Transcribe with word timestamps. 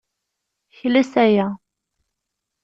Kles 0.77 1.13
aya. 1.23 1.47